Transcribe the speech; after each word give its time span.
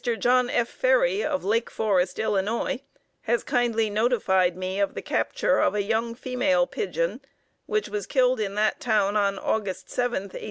John 0.17 0.49
F. 0.49 0.67
Ferry 0.67 1.23
of 1.23 1.43
Lake 1.45 1.69
Forest, 1.69 2.17
Ill., 2.17 2.67
has 3.21 3.43
kindly 3.43 3.87
notified 3.87 4.57
me 4.57 4.79
of 4.79 4.95
the 4.95 5.01
capture 5.03 5.59
of 5.59 5.75
a 5.75 5.83
young 5.83 6.15
female 6.15 6.65
pigeon 6.65 7.21
which 7.67 7.87
was 7.87 8.07
killed 8.07 8.39
in 8.39 8.55
that 8.55 8.79
town 8.79 9.15
on 9.15 9.37
August 9.37 9.91
7, 9.91 10.13
1895. 10.23 10.39